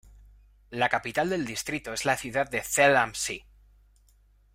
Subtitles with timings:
[0.71, 3.45] La capital del distrito es la ciudad de Zell am See.